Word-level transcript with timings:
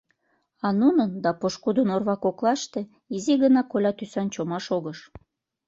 А 0.65 0.67
нунын 0.79 1.11
да 1.23 1.31
пошкудын 1.39 1.89
орва 1.95 2.15
коклаште 2.23 2.81
изи 3.15 3.33
гына 3.43 3.61
коля 3.71 3.91
тӱсан 3.97 4.27
чома 4.33 4.57
шогыш. 4.67 4.99